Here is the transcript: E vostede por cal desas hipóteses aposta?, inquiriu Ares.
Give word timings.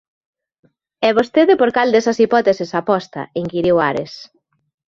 E 1.07 1.09
vostede 1.17 1.53
por 1.59 1.69
cal 1.75 1.89
desas 1.93 2.19
hipóteses 2.23 2.71
aposta?, 2.81 3.21
inquiriu 3.41 3.75
Ares. 3.89 4.13